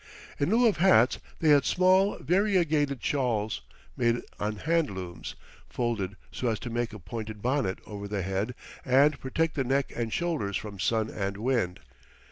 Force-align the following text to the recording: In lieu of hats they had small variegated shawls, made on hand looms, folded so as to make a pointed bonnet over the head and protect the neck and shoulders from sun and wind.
In 0.39 0.49
lieu 0.49 0.67
of 0.67 0.77
hats 0.77 1.19
they 1.41 1.49
had 1.49 1.63
small 1.63 2.17
variegated 2.17 3.03
shawls, 3.03 3.61
made 3.95 4.23
on 4.39 4.55
hand 4.55 4.89
looms, 4.89 5.35
folded 5.69 6.17
so 6.31 6.47
as 6.47 6.57
to 6.61 6.71
make 6.71 6.91
a 6.91 6.97
pointed 6.97 7.43
bonnet 7.43 7.77
over 7.85 8.07
the 8.07 8.23
head 8.23 8.55
and 8.83 9.19
protect 9.19 9.53
the 9.53 9.63
neck 9.63 9.91
and 9.95 10.11
shoulders 10.11 10.57
from 10.57 10.79
sun 10.79 11.11
and 11.11 11.37
wind. 11.37 11.81